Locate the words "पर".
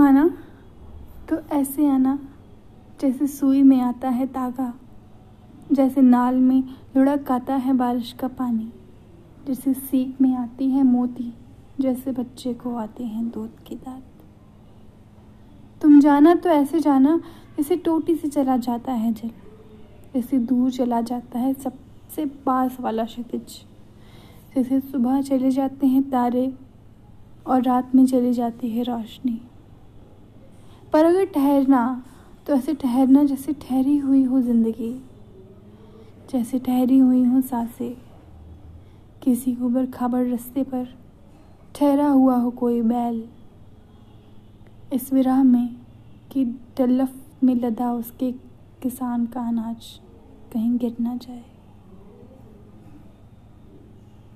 30.92-31.04, 40.64-40.88